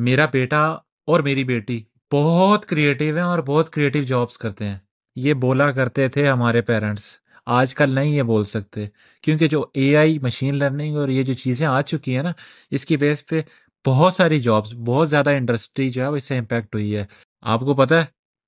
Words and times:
میرا 0.00 0.26
بیٹا 0.26 0.62
اور 1.06 1.20
میری 1.20 1.44
بیٹی 1.44 1.82
بہت 2.12 2.66
کریٹیو 2.66 3.16
ہیں 3.16 3.24
اور 3.24 3.38
بہت 3.38 3.70
کریٹیو 3.70 4.02
جابس 4.02 4.38
کرتے 4.38 4.64
ہیں۔ 4.64 4.78
یہ 5.16 5.34
بولا 5.34 5.70
کرتے 5.70 6.08
تھے 6.08 6.28
ہمارے 6.28 6.62
پیرنٹس 6.62 7.04
آج 7.46 7.74
کل 7.74 7.90
نہیں 7.90 8.10
یہ 8.10 8.22
بول 8.22 8.44
سکتے، 8.44 8.86
کیونکہ 9.24 9.48
جو 9.48 9.64
اے 9.74 9.96
آئی 9.96 10.18
مشین 10.18 10.54
لرننگ 10.54 10.96
اور 10.96 11.08
یہ 11.08 11.22
جو 11.22 11.34
چیزیں 11.34 11.66
آ 11.66 11.80
چکی 11.82 12.16
ہیں 12.16 12.22
نا، 12.22 12.32
اس 12.70 12.84
کی 12.86 12.96
بیس 12.96 13.26
پہ 13.26 13.40
بہت 13.84 14.14
ساری 14.14 14.38
جابس 14.38 14.72
بہت 14.74 15.10
زیادہ 15.10 15.30
انڈسٹری 15.30 15.88
جو 15.90 16.02
ہے 16.02 16.08
وہ 16.08 16.16
اس 16.16 16.24
سے 16.24 16.38
امپیکٹ 16.38 16.74
ہوئی 16.74 16.96
ہے۔ 16.96 17.04
آپ 17.42 17.60
کو 17.60 17.74
پتا 17.74 18.00
ہے، 18.00 18.04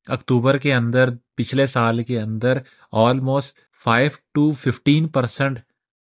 اکتوبر 0.09 0.59
کے 0.59 0.75
اندر، 0.75 1.11
پچھلے 1.35 1.67
سال 1.67 2.03
کے 2.03 2.21
اندر 2.21 2.59
almost 2.93 3.57
five 3.85 4.11
to 4.35 4.53
fifteen 4.53 5.09
percent 5.09 5.59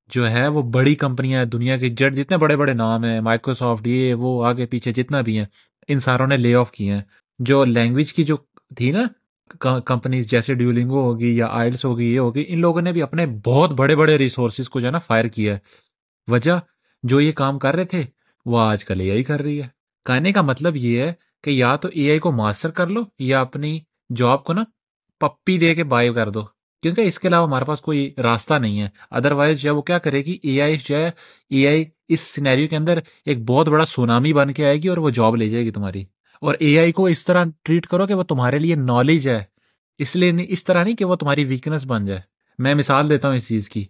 جو 0.08 0.30
ہے 0.30 0.48
وہ 0.48 0.62
بڑی 0.62 0.94
کمپنیاں 0.94 1.44
دنیا 1.44 1.76
کے 1.76 1.88
جٹ 1.88 2.14
جتنے 2.14 2.36
بڑے 2.36 2.56
بڑے 2.56 2.72
نام 2.72 3.04
ہیں 3.04 3.20
مائکروسافٹ 3.20 3.86
یہ، 3.86 4.14
وہ 4.14 4.46
آگے 4.46 4.66
پیچھے 4.66 4.92
جتنا 4.92 5.20
بھی 5.20 5.38
ہیں، 5.38 5.46
ان 5.88 6.00
ساروں 6.00 6.26
نے 6.26 6.36
لے 6.36 6.54
آف 6.54 6.70
کیے 6.70 6.92
ہیں۔ 6.92 7.02
جو 7.38 7.64
لینگویج 7.64 8.12
کی 8.12 8.24
جو 8.24 8.36
تھی 8.76 8.92
نا 8.92 9.02
کمپنیز 9.84 10.30
جیسے 10.30 10.54
ڈیولنگو 10.54 11.00
ہوگی 11.00 11.36
یا 11.36 11.46
آئلس 11.46 11.84
ہوگی، 11.84 12.14
یہ 12.14 12.18
ہوگی، 12.18 12.44
ان 12.48 12.60
لوگوں 12.60 12.82
نے 12.82 12.92
بھی 12.92 13.02
اپنے 13.02 13.26
بہت 13.44 13.70
بڑے 13.70 13.96
بڑے 13.96 14.18
ریسورسز 14.18 14.68
کو 14.68 14.80
جو 14.80 14.86
ہے 14.86 14.92
نا 14.92 14.98
فائر 14.98 15.24
کیا 15.24 15.54
ہے۔ 15.54 15.58
وجہ، 16.28 16.60
جو 17.02 17.20
یہ 17.20 17.32
کام 17.32 17.58
کر 17.58 17.74
رہے 17.74 17.84
تھے، 17.84 18.02
وہ 18.46 18.60
آج 18.60 18.84
کل 18.84 19.00
اے 19.00 19.10
آئی 19.10 19.22
کر 19.22 19.42
رہی 19.42 19.62
ہے۔ 19.62 19.68
کہنے 20.04 20.32
کا 20.32 20.42
مطلب 20.42 20.76
یہ 20.76 21.02
ہے 21.02 21.12
کہ 21.44 21.50
یا 21.50 21.76
تو 21.76 21.88
اے 21.92 22.10
آئی 22.10 22.18
کو 22.18 22.32
ماسٹر 22.32 22.70
کر 22.70 22.86
لو 22.86 23.00
یا 23.18 23.40
اپنی 23.40 23.80
جاب 24.16 24.44
کو 24.44 24.52
نا 24.52 24.64
پپی 25.20 25.58
دے 25.58 25.74
کے 25.74 25.84
بائی 25.84 26.14
کر 26.14 26.30
دو۔ 26.30 26.57
کیونکہ 26.82 27.00
اس 27.00 27.18
کے 27.18 27.28
علاوہ 27.28 27.46
ہمارے 27.46 27.64
پاس 27.64 27.80
کوئی 27.80 28.14
راستہ 28.22 28.54
نہیں 28.54 28.80
ہے۔ 28.80 28.88
ادر 29.10 29.32
وائز 29.32 29.60
جو 29.60 29.70
ہے 29.70 29.74
وہ 29.74 29.82
کیا 29.82 29.98
کرے 29.98 30.18
گی؟ 30.18 30.38
اے 30.42 30.62
آئی 30.62 30.76
جو 30.84 30.96
ہے 30.96 31.10
اے 31.50 31.68
آئی 31.68 31.84
اس 32.08 32.20
سینیریو 32.20 32.68
کے 32.68 32.76
اندر 32.76 32.98
ایک 33.24 33.44
بہت 33.44 33.68
بڑا 33.68 33.84
سونامی 33.84 34.32
بن 34.32 34.52
کے 34.52 34.66
آئے 34.66 34.76
گی 34.76 34.88
اور 34.88 34.96
وہ 34.96 35.10
جاب 35.10 35.36
لے 35.36 35.48
جائے 35.48 35.64
گی 35.64 35.70
تمہاری۔ 35.70 36.04
اور 36.40 36.54
اے 36.58 36.78
آئی 36.78 36.92
کو 36.92 37.06
اس 37.06 37.24
طرح 37.24 37.44
ٹریٹ 37.62 37.86
کرو 37.86 38.06
کہ 38.06 38.14
وہ 38.14 38.22
تمہارے 38.22 38.58
لیے 38.58 38.74
نالج 38.74 39.28
ہے۔ 39.28 39.44
اس 39.98 40.16
لیے 40.16 40.30
نہیں، 40.30 40.46
اس 40.48 40.64
طرح 40.64 40.84
نہیں 40.84 40.96
کہ 40.96 41.04
وہ 41.04 41.16
تمہاری 41.16 41.44
ویکنس 41.44 41.86
بن 41.86 42.06
جائے۔ 42.06 42.20
میں 42.58 42.74
مثال 42.74 43.08
دیتا 43.08 43.28
ہوں 43.28 43.36
اس 43.36 43.48
چیز 43.48 43.68
کی 43.68 43.86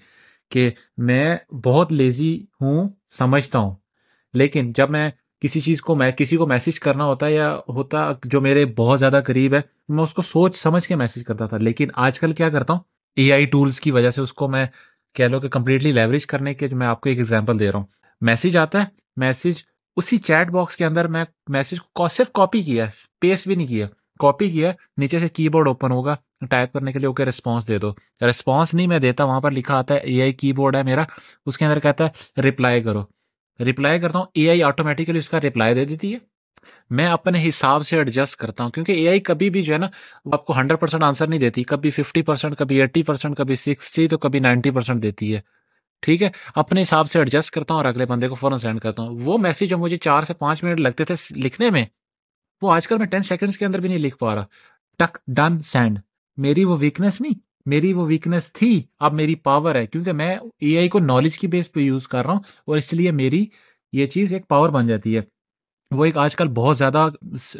کہ 0.50 0.70
میں 0.96 1.36
بہت 1.64 1.92
لیزی 1.92 2.44
ہوں، 2.60 2.88
سمجھتا 3.18 3.58
ہوں۔ 3.58 3.76
لیکن 4.34 4.72
جب 4.72 4.90
میں 4.90 5.10
کسی 5.40 5.60
چیز 5.60 5.80
کو 5.80 5.94
میں 5.94 6.10
کسی 6.10 6.36
کو 6.36 6.46
میسج 6.46 6.80
کرنا 6.80 7.04
ہوتا 7.04 7.26
ہے 7.26 7.34
یا 7.34 7.58
ہوتا 7.68 8.12
جو 8.24 8.40
میرے 8.40 8.66
بہت 8.66 8.98
زیادہ 8.98 9.20
قریب 9.26 9.54
ہے، 9.54 9.60
میں 9.88 10.04
اس 10.04 10.14
کو 10.14 10.22
سوچ 10.22 10.56
سمجھ 10.56 10.88
کے 10.88 10.96
میسج 10.96 11.24
کرتا 11.24 11.46
تھا۔ 11.46 11.56
لیکن 11.56 11.88
آج 11.94 12.20
کل 12.20 12.32
کیا 12.32 12.48
کرتا 12.48 12.72
ہوں؟ 12.72 12.80
اے 13.16 13.32
آئی 13.32 13.46
ٹولس 13.46 13.80
کی 13.80 13.90
وجہ 13.90 14.10
سے 14.10 14.20
اس 14.20 14.32
کو 14.32 14.48
میں 14.48 14.66
کہہ 15.14 15.24
لو 15.24 15.40
کہ 15.40 15.48
کمپلیٹلی 15.48 15.92
لیوریج 15.92 16.26
کرنے 16.26 16.54
کے 16.54 16.68
میں 16.68 16.86
آپ 16.86 17.00
کو 17.00 17.08
ایک 17.08 17.18
ایگزامپل 17.18 17.58
دے 17.58 17.70
رہا 17.70 17.78
ہوں۔ 17.78 17.86
میسج 18.20 18.56
آتا 18.56 18.80
ہے 18.80 18.86
میسج 19.16 19.62
اسی 19.96 20.18
چیٹ 20.18 20.48
باکس 20.48 20.76
کے 20.76 20.84
اندر 20.84 21.08
میں 21.08 21.24
میسج 21.48 21.76
کو 21.94 22.08
صرف 22.08 22.32
کاپی 22.32 22.62
کیا 22.62 22.86
پیس 23.20 23.46
بھی 23.46 23.54
نہیں 23.54 23.66
کیا۔ 23.66 23.86
کاپی 24.18 24.50
کیا 24.50 24.72
نیچے 24.96 25.18
سے 25.18 25.28
کی 25.28 25.48
بورڈ 25.48 25.68
اوپن 25.68 25.92
ہوگا 25.92 26.16
ٹائپ 26.50 26.72
کرنے 26.72 26.92
کے 26.92 26.98
لیے 26.98 27.06
اوکے 27.06 27.24
ریسپانس 27.24 27.68
دے 27.68 27.78
دو۔ 27.78 27.90
ریسپانس 28.20 28.74
نہیں 28.74 28.86
میں 28.86 28.98
دیتا، 28.98 29.24
وہاں 29.24 29.40
پر 29.40 29.50
لکھا 29.50 29.78
آتا 29.78 29.94
ہے 29.94 29.98
اے 29.98 30.22
آئی 30.22 30.32
کی 30.32 30.52
بورڈ 30.52 30.76
ہے 30.76 30.82
میرا۔ 30.82 31.04
اس 31.46 31.58
کے 31.58 31.64
اندر 31.64 31.78
کہتا 31.78 32.06
ہے 32.06 32.42
ریپلائی 32.42 32.82
کرو۔ 32.82 33.02
ریپلائی 33.64 34.00
کرتا 34.00 34.18
ہوں 34.18 34.26
اے 34.34 34.48
آئی 34.48 34.62
آٹومیٹیکلی 34.62 35.18
اس 35.18 35.28
کا 35.28 35.40
ریپلائی 35.40 35.74
دے 35.74 35.84
دیتی 35.84 36.14
ہے۔ 36.14 36.18
میں 36.90 37.06
اپنے 37.06 37.48
حساب 37.48 37.86
سے 37.86 37.96
ایڈجسٹ 37.96 38.36
کرتا 38.36 38.64
ہوں، 38.64 38.70
کیونکہ 38.70 38.92
اے 38.92 39.08
آئی 39.08 39.20
کبھی 39.20 39.50
بھی 39.50 39.62
جو 39.62 39.72
ہے 39.72 39.78
نا 39.78 39.86
آپ 40.32 40.46
کو 40.46 40.58
ہنڈریڈ 40.58 40.80
پرسینٹ 40.80 41.04
آنسر 41.04 41.26
نہیں 41.26 41.40
دیتی۔ 41.40 41.64
کبھی 41.64 41.90
ففٹی 41.90 42.22
پرسینٹ 42.22 42.58
کبھی 42.58 42.80
ایٹی 42.80 43.02
پرسینٹ 43.02 43.36
کبھی 43.36 43.56
سکسٹی 43.56 44.08
تو 44.08 44.18
کبھی 44.18 44.38
نائنٹی 44.38 44.70
پرسینٹ 44.70 45.02
دیتی 45.02 45.34
ہے۔ 45.34 45.40
ٹھیک 46.02 46.22
ہے؟ 46.22 46.30
اپنے 46.54 46.82
حساب 46.82 47.10
سے 47.10 47.18
ایڈجسٹ 47.18 47.50
کرتا 47.50 47.74
ہوں 47.74 47.80
اور 47.80 47.88
اگلے 47.88 48.06
بندے 48.06 48.28
کو 48.28 48.34
فوراً 48.34 48.58
سینڈ 48.58 48.80
کرتا 48.80 49.02
ہوں۔ 49.02 49.20
وہ 49.20 49.38
میسج 49.38 49.70
جو 49.70 49.78
مجھے 49.78 49.96
چار 49.96 50.22
سے 50.22 50.34
پانچ 50.34 50.64
منٹ 50.64 50.80
لگتے 50.80 51.04
تھے 51.04 51.14
لکھنے 51.30 51.70
میں، 51.70 51.84
وہ 52.62 52.72
آج 52.72 52.88
کل 52.88 52.98
میں 52.98 53.06
ٹین 53.06 53.22
سیکنڈس 53.22 53.58
کے 53.58 53.64
اندر 53.64 53.80
بھی 53.80 53.88
نہیں 53.88 53.98
لکھ 53.98 54.18
پا 54.18 54.34
رہا۔ 54.34 54.44
ٹک 54.98 55.18
ڈن 55.26 55.58
سینڈ 55.58 55.98
میری 56.36 56.64
وہ 56.64 56.76
ویکنیس 56.80 57.20
نہیں۔ 57.20 57.47
میری 57.68 57.92
وہ 57.92 58.04
ویکنیس 58.06 58.52
تھی، 58.52 58.82
اب 58.98 59.12
میری 59.12 59.34
پاور 59.34 59.74
ہے، 59.74 59.86
کیونکہ 59.86 60.12
میں 60.12 60.34
اے 60.60 60.76
آئی 60.78 60.88
کو 60.88 60.98
نالج 60.98 61.38
کی 61.38 61.46
بیس 61.46 61.72
پہ 61.72 61.80
یوز 61.80 62.06
کر 62.08 62.22
رہا 62.22 62.32
ہوں، 62.32 62.40
اور 62.66 62.76
اس 62.76 62.92
لیے 62.92 63.10
میری 63.12 63.44
یہ 63.92 64.06
چیز 64.06 64.32
ایک 64.32 64.48
پاور 64.48 64.70
بن 64.70 64.86
جاتی 64.86 65.16
ہے۔ 65.16 65.20
وہ 65.90 66.04
ایک 66.04 66.16
آج 66.16 66.36
کل 66.36 66.48
بہت 66.48 66.78
زیادہ 66.78 67.08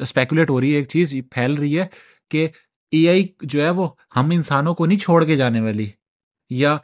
اسپیکولیٹ 0.01 0.51
ہو 0.51 0.61
رہی 0.61 0.73
ہے، 0.73 0.77
ایک 0.77 0.89
چیز 0.89 1.15
پھیل 1.31 1.55
رہی 1.55 1.79
ہے 1.81 1.87
کہ 2.31 2.49
اے 2.93 3.09
آئی 3.09 3.27
جو 3.43 3.63
ہے 3.63 3.71
وہ 3.71 3.89
ہم 4.17 4.31
انسانوں 4.31 4.75
کو 4.75 4.87
نہیں 4.87 4.99
چھوڑ 4.99 5.25
کے 5.25 5.37
جانے 5.37 5.61
والی، 5.61 5.91
یا 6.51 6.77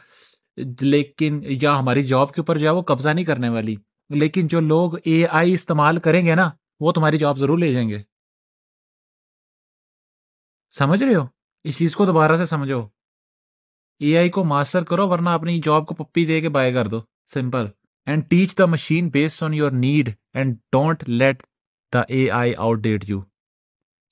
لیکن، 0.83 1.41
یا 1.63 1.79
ہماری 1.79 2.05
جاب 2.05 2.33
کے 2.35 2.41
اوپر 2.41 2.59
جو 2.59 2.67
ہے 2.67 2.73
وہ 2.73 2.83
قبضہ 2.83 3.09
نہیں 3.09 3.25
کرنے 3.25 3.49
والی۔ 3.49 3.77
لیکن 4.11 4.47
جو 4.47 4.61
لوگ 4.61 4.97
اے 5.05 5.27
آئی 5.31 5.55
استعمال 5.55 5.99
کریں 6.01 6.25
گے 6.27 6.35
نا، 6.35 6.51
وہ 6.81 6.93
تمہاری 6.93 7.19
جاب 7.19 7.39
ضرور 7.39 7.59
لے 7.59 7.73
جائیں 7.73 7.89
گے۔ 7.89 8.03
سمجھ 10.73 11.03
رہے 11.03 11.15
ہو؟ 11.15 11.27
اس 11.65 11.79
چیز 11.79 11.97
کو 11.97 12.07
دوبارہ 12.07 12.37
سے 12.37 12.47
سمجھو۔ 12.47 12.94
اے 14.01 14.17
آئی 14.19 14.29
کو 14.29 14.45
ماسٹر 14.45 14.85
کرو 14.85 15.09
ورنہ 15.09 15.31
اپنی 15.31 15.61
جاب 15.65 15.87
کو 15.87 15.95
پپی 15.95 16.25
دے 16.27 16.41
کے 16.41 16.49
بائی 16.49 16.73
کر 16.73 16.87
دو. 16.87 17.01
Simple 17.35 17.67
and 18.07 18.29
teach 18.31 18.57
the 18.59 18.67
machine 18.67 19.09
based 19.09 19.43
on 19.43 19.55
your 19.55 19.71
need 19.73 20.11
and 20.35 20.57
don't 20.73 21.05
let 21.09 21.43
the 21.93 22.01
A 22.09 22.29
I 22.31 22.55
outdate 22.79 23.09
you 23.11 23.21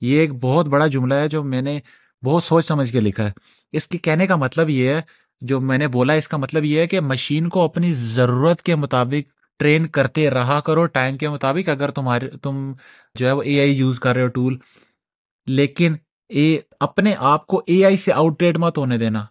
یہ 0.03 0.19
ایک 0.21 0.33
بہت 0.43 0.69
بڑا 0.69 0.87
جملہ 0.87 1.15
ہے 1.15 1.29
جو 1.29 1.43
میں 1.45 1.63
نے 1.63 1.79
بہت 2.23 2.43
سوچ 2.43 2.67
سمجھ 2.67 2.91
کے 2.93 3.01
لکھا 3.01 3.25
ہے. 3.25 3.33
اس 3.75 3.87
کے 3.89 3.99
کہنے 3.99 4.27
کا 4.27 4.37
مطلب 4.37 4.71
یہ 4.71 4.89
ہے، 4.89 5.01
جو 5.43 5.61
میں 5.61 5.79
نے 5.79 5.89
بولا، 5.89 6.13
اس 6.13 6.29
کا 6.29 6.37
مطلب 6.37 6.65
یہ 6.65 6.81
ہے 6.81 6.87
کہ 6.87 7.01
مشین 7.01 7.49
کو 7.49 7.65
اپنی 7.65 7.93
ضرورت 7.93 8.63
کے 8.63 8.75
مطابق 8.75 9.31
ٹرین 9.61 9.87
کرتے 9.87 10.29
رہا 10.31 10.59
کرو 10.61 10.87
ٹائم 10.87 11.17
کے 11.19 11.29
مطابق، 11.29 11.69
اگر 11.69 11.91
تمہارے 11.91 12.29
تم 12.43 12.73
جو 13.15 13.27
ہے 13.27 13.33
وہ 13.33 13.43
اے 13.43 13.59
آئی 13.61 13.73
یوز 13.73 14.01
کر 14.01 14.15
رہے 14.15 14.23
ہو 14.23 14.29
ٹول 14.29 14.57
لیکن 15.47 15.95
اے، 16.29 16.59
اپنے 16.81 17.15
آپ 17.19 17.47
کو 17.47 17.63
اے 17.67 17.85
آئی 17.85 17.97
سے 17.97 18.13
آؤٹ 18.13 18.39
ڈیٹ 18.39 18.57
مت 18.59 18.79
ہونے 18.79 18.99
دینا۔ 18.99 19.25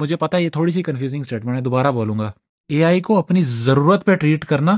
مجھے 0.00 0.16
پتا 0.16 0.36
یہ 0.36 0.48
تھوڑی 0.48 0.72
سی 0.72 0.82
کنفیوزنگ 0.82 1.20
اسٹیٹمنٹ 1.20 1.56
ہے، 1.56 1.60
دوبارہ 1.62 1.90
بولوں 1.90 2.18
گا۔ 2.18 2.32
اے 2.68 2.84
آئی 2.84 3.00
کو 3.00 3.18
اپنی 3.18 3.42
ضرورت 3.42 4.04
پہ 4.06 4.14
ٹریٹ 4.14 4.44
کرنا، 4.44 4.76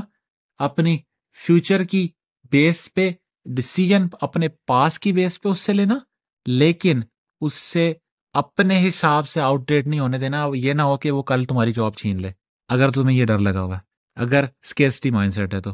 اپنی 0.59 0.97
فیوچر 1.37 1.83
کی 1.83 2.07
بیس 2.51 2.93
پہ 2.93 3.11
ڈسیزن 3.45 4.07
اپنے 4.21 4.47
پاس 4.67 4.99
کی 4.99 5.11
بیس 5.11 5.41
پہ 5.41 5.49
اس 5.49 5.59
سے 5.59 5.73
لینا، 5.73 5.97
لیکن 6.45 7.01
اس 7.41 7.53
سے 7.53 7.93
اپنے 8.33 8.87
حساب 8.87 9.27
سے 9.27 9.41
آؤٹ 9.41 9.67
ڈیٹ 9.67 9.87
نہیں 9.87 9.99
ہونے 9.99 10.17
دینا۔ 10.17 10.45
یہ 10.55 10.73
نہ 10.73 10.81
ہو 10.81 10.97
کہ 10.97 11.11
وہ 11.11 11.23
کل 11.23 11.43
تمہاری 11.43 11.71
جاب 11.73 11.93
چھین 11.95 12.21
لے۔ 12.21 12.31
اگر 12.69 12.91
تمہیں 12.91 13.17
یہ 13.17 13.25
ڈر 13.25 13.39
لگا 13.39 13.61
ہوا 13.61 13.77
اگر 14.15 14.45
اسکیسٹی 14.63 15.11
مائنڈ 15.11 15.33
سیٹ 15.33 15.53
ہے 15.53 15.61
تو۔ 15.61 15.71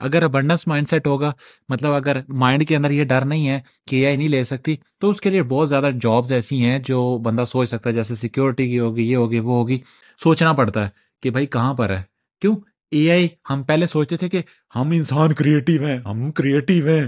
اگر 0.00 0.22
ابنڈنس 0.22 0.66
مائنڈ 0.66 0.88
سیٹ 0.88 1.06
ہوگا 1.06 1.32
مطلب 1.68 1.92
اگر 1.92 2.20
مائنڈ 2.28 2.66
کے 2.68 2.76
اندر 2.76 2.90
یہ 2.90 3.04
ڈر 3.04 3.24
نہیں 3.24 3.48
ہے 3.48 3.60
کہ 3.86 3.96
اے 3.96 4.06
آئی 4.06 4.16
نہیں 4.16 4.28
لے 4.28 4.42
سکتی، 4.44 4.76
تو 4.98 5.10
اس 5.10 5.20
کے 5.20 5.30
لیے 5.30 5.42
بہت 5.42 5.68
زیادہ 5.68 5.90
جابس 6.00 6.32
ایسی 6.32 6.64
ہیں 6.64 6.78
جو 6.78 7.18
بندہ 7.18 7.44
سوچ 7.44 7.68
سکتا 7.68 7.90
ہے، 7.90 7.94
جیسے 7.94 8.14
سیکورٹی 8.14 8.68
کی 8.68 8.78
ہوگی، 8.78 9.10
یہ 9.10 9.16
ہوگی، 9.16 9.38
وہ 9.38 9.58
ہوگی، 9.58 9.78
سوچنا 10.22 10.52
پڑتا 10.52 10.84
ہے 10.84 10.90
کہ 11.22 11.30
بھائی 11.30 11.46
کہاں 11.46 11.74
پر 11.74 11.90
ہے؟ 11.90 12.02
کیوں؟ 12.40 12.56
اے 12.90 13.10
آئی 13.10 13.28
ہم 13.50 13.62
پہلے 13.62 13.86
سوچتے 13.86 14.16
تھے 14.16 14.28
کہ 14.28 14.42
ہم 14.74 14.90
انسان 14.90 15.32
کریٹو 15.32 15.84
ہیں، 15.84 15.98
ہم 15.98 16.30
کریٹو 16.32 16.86
ہیں 16.86 17.04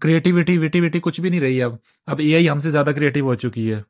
کریٹیوٹی 0.00 0.58
ویٹی 0.58 1.00
کچھ 1.00 1.20
بھی 1.20 1.30
نہیں 1.30 1.40
رہی 1.40 1.62
اب۔ 1.62 1.74
اب 2.06 2.20
اے 2.20 2.34
آئی 2.34 2.48
ہم 2.50 2.58
سے 2.58 2.70
زیادہ 2.70 2.90
کریٹو 2.96 3.20
ہو 3.20 3.34
چکی 3.34 3.72
ہے۔ 3.72 3.82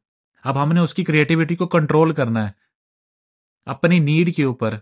اب 0.44 0.62
ہم 0.62 0.72
نے 0.72 0.80
اس 0.80 0.94
کی 0.94 1.04
کریٹیوٹی 1.04 1.56
کو 1.56 1.66
کنٹرول 1.66 2.12
کرنا 2.14 2.46
ہے، 2.46 2.52
اپنی 3.66 3.98
نیڈ 3.98 4.34
کے 4.36 4.44
اوپر۔ 4.44 4.74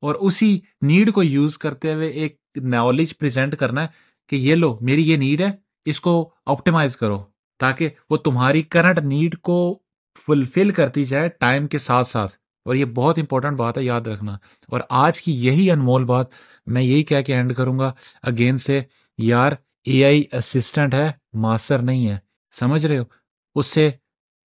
اور 0.00 0.14
اسی 0.14 0.60
نیڈ 0.82 1.12
کو 1.12 1.22
یوز 1.22 1.58
کرتے 1.58 1.94
ہوئے 1.94 2.08
ایک 2.08 2.36
نالج 2.56 3.18
پریزنٹ 3.18 3.56
کرنا 3.56 3.82
ہے 3.82 3.88
کہ 4.28 4.36
یہ 4.36 4.54
لو، 4.54 4.78
میری 4.80 5.10
یہ 5.10 5.16
نیڈ 5.16 5.40
ہے، 5.40 5.50
اس 5.84 6.00
کو 6.00 6.34
آپٹیمائز 6.46 6.96
کرو 6.96 7.24
تاکہ 7.58 7.88
وہ 8.10 8.16
تمہاری 8.16 8.62
کرنٹ 8.62 8.98
نیڈ 8.98 9.38
کو 9.38 9.78
فلفل 10.26 10.70
کرتی 10.70 11.04
جائے 11.04 11.28
ٹائم 11.28 11.66
کے 11.66 11.78
ساتھ 11.78 12.08
ساتھ۔ 12.08 12.32
اور 12.64 12.74
یہ 12.74 12.84
بہت 12.84 13.18
امپورٹنٹ 13.18 13.56
بات 13.56 13.78
ہے، 13.78 13.84
یاد 13.84 14.00
رکھنا۔ 14.00 14.34
اور 14.68 14.80
آج 14.90 15.22
کی 15.22 15.44
یہی 15.44 15.70
انمول 15.70 16.04
بات 16.04 16.26
میں 16.66 16.82
یہی 16.82 17.02
کہہ 17.02 17.20
کے 17.20 17.34
اینڈ 17.34 17.54
کروں 17.54 17.78
گا۔ 17.78 17.92
اگین 18.22 18.58
سے، 18.58 18.82
یار 19.18 19.52
اے 19.84 20.04
آئی 20.04 20.24
اسسٹنٹ 20.32 20.94
ہے 20.94 21.12
ماسٹر 21.32 21.78
نہیں 21.78 22.08
ہے۔ 22.08 22.18
سمجھ 22.52 22.86
رہے 22.86 22.98
ہو؟ 22.98 23.02
اس 23.54 23.66
سے 23.66 23.90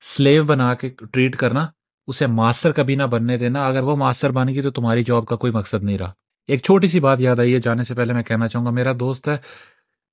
سلیو 0.02 0.44
بنا 0.44 0.74
کے 0.74 0.90
ٹریٹ 0.90 1.36
کرنا۔ 1.36 1.68
اسے 2.10 2.28
ماسٹر 2.28 2.72
کبھی 2.72 2.96
نہ 2.96 3.04
بننے 3.12 3.38
دینا۔ 3.38 3.66
اگر 3.68 3.84
وہ 3.84 3.96
ماسٹر 3.96 4.32
بن 4.32 4.48
گئی 4.48 4.62
تو 4.62 4.72
تمہاری 4.72 5.04
جاب 5.04 5.26
کا 5.26 5.36
کوئی 5.36 5.54
مقصد 5.54 5.84
نہیں 5.84 5.98
رہا۔ 5.98 6.12
ایک 6.50 6.62
چھوٹی 6.64 6.88
سی 6.88 7.00
بات 7.00 7.20
یاد 7.22 7.40
آئی 7.40 7.54
ہے، 7.54 7.60
جانے 7.60 7.84
سے 7.84 7.96
پہلے 7.96 8.14
میں 8.14 8.24
کہنا 8.24 8.48
چاہوں 8.48 8.66
گا، 8.66 8.72
میرا 8.72 8.92
دوست 9.00 9.28
ہے، 9.28 9.38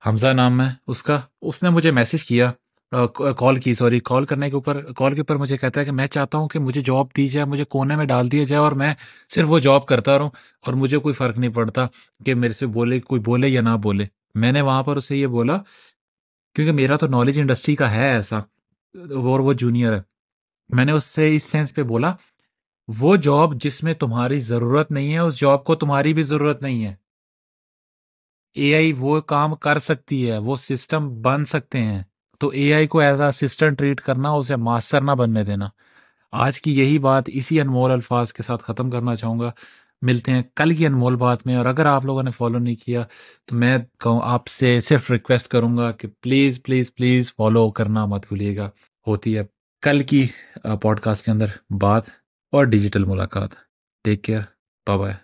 حمزہ 0.03 0.33
نام 0.33 0.61
ہے 0.61 0.69
اس 0.87 1.03
کا، 1.03 1.19
اس 1.43 1.63
نے 1.63 1.69
مجھے 1.71 1.91
میسج 1.91 2.25
کیا 2.25 2.51
کال 3.39 3.57
کی 3.57 3.73
سوری 3.75 3.99
کال 4.01 4.25
کرنے 4.25 4.49
کے 4.51 4.55
اوپر 4.55 4.81
کال 4.97 5.15
کے 5.15 5.21
اوپر 5.21 5.37
مجھے 5.37 5.57
کہتا 5.57 5.81
ہے 5.81 5.85
کہ 5.85 5.93
میں 5.93 6.07
چاہتا 6.07 6.39
ہوں 6.39 6.49
کہ 6.49 6.59
مجھے 6.59 6.81
جاب 6.81 7.07
دی 7.17 7.27
جائے، 7.29 7.47
مجھے 7.47 7.65
کونے 7.65 7.97
میں 7.97 8.05
ڈال 8.07 8.31
دیا 8.33 8.45
جائے 8.45 8.61
اور 8.63 8.73
میں 8.73 8.93
صرف 9.35 9.51
وہ 9.51 9.59
جاب 9.59 9.87
کرتا 9.87 10.19
رہوں 10.19 10.31
اور 10.65 10.75
مجھے 10.75 10.99
کوئی 10.99 11.15
فرق 11.15 11.39
نہیں 11.39 11.51
پڑتا 11.51 11.87
کہ 12.25 12.35
میرے 12.35 12.53
سے 12.53 12.67
بولے، 12.67 13.01
کوئی 13.01 13.21
بولے 13.21 13.49
یا 13.49 13.61
نہ 13.61 13.77
بولے۔ 13.83 14.05
میں 14.35 14.53
نے 14.53 14.61
وہاں 14.61 14.83
پر 14.83 14.97
اسے 14.97 15.17
یہ 15.17 15.27
بولا، 15.27 15.57
کیونکہ 16.57 16.73
میرا 16.73 16.97
تو 16.97 17.07
نالج 17.07 17.41
انڈسٹری 17.41 17.75
کا 17.77 17.91
ہے 17.93 18.09
ایسا، 18.11 18.37
اور 18.37 19.41
وہ 19.41 19.53
جونیئر 19.55 19.97
ہے۔ 19.97 20.01
میں 20.69 20.85
نے 20.85 20.93
اس 20.93 21.05
سے 21.05 21.37
اس 21.37 21.45
سینس 21.45 21.75
پہ 21.75 21.83
بولا، 21.83 22.15
وہ 22.89 23.17
جاب 23.17 23.55
جس 23.55 23.83
میں 23.83 23.95
تمہاری 23.95 24.39
ضرورت 24.39 24.91
نہیں 24.91 25.13
ہے، 25.13 25.19
اس 25.19 25.41
جاب 25.41 25.65
کو 25.65 25.75
تمہاری 25.75 26.15
بھی 26.15 26.23
ضرورت 26.23 26.63
نہیں 26.63 26.85
ہے۔ 26.85 26.95
اے 28.55 28.75
آئی 28.75 28.93
وہ 28.99 29.21
کام 29.21 29.55
کر 29.55 29.79
سکتی 29.79 30.31
ہے، 30.31 30.39
وہ 30.39 30.57
سسٹم 30.57 31.23
بن 31.23 31.45
سکتے 31.45 31.79
ہیں۔ 31.79 32.03
تو 32.41 32.49
اے 32.49 32.75
آئی 32.75 32.87
کو 32.87 32.99
ایز 32.99 33.21
اسسٹنٹ 33.21 33.79
ٹریٹ 33.79 34.01
کرنا، 34.01 34.31
اسے 34.31 34.57
ماسٹر 34.57 35.01
نہ 35.01 35.11
بننے 35.11 35.45
دینا۔ 35.45 35.69
آج 36.33 36.61
کی 36.61 36.79
یہی 36.79 36.99
بات 36.99 37.25
اسی 37.27 37.61
انمول 37.61 37.91
الفاظ 37.91 38.33
کے 38.33 38.43
ساتھ 38.43 38.65
ختم 38.65 38.91
کرنا 38.91 39.17
چاہوں 39.17 39.41
گا۔ 39.41 39.51
ملتے 40.03 40.33
ہیں 40.33 40.43
کل 40.55 40.75
کی 40.75 40.87
انمول 40.87 41.17
بات 41.17 41.47
میں، 41.47 41.57
اور 41.57 41.67
اگر 41.67 41.87
آپ 41.87 42.05
لوگوں 42.05 42.23
نے 42.23 42.31
فالو 42.31 42.59
نہیں 42.59 42.77
کیا، 42.77 43.05
تو 43.45 43.57
میں 43.57 43.79
کہوں 44.01 44.21
آپ 44.25 44.47
سے 44.47 44.81
صرف 44.81 45.11
ریکویسٹ 45.11 45.49
کروں 45.49 45.77
گا 45.77 45.93
کہ 45.93 46.09
پلیز 46.21 46.63
پلیز 46.63 46.95
پلیز 46.95 47.35
فالو 47.35 47.71
کرنا 47.71 48.07
مت 48.07 48.27
بھولیے 48.29 48.57
گا۔ 48.57 48.71
ہوتی 49.07 49.39
ہے 49.39 49.43
کل 49.87 50.03
کی 50.03 50.27
پوڈ 50.83 51.01
کاسٹ 51.01 51.25
کے 51.25 51.31
اندر 51.31 51.47
بات 51.81 52.09
اور 52.53 52.65
ڈیجیٹل 52.65 53.05
ملاقات. 53.05 53.51
Take 54.05 54.23
care 54.25 54.41
bye 54.87 54.99
bye 54.99 55.15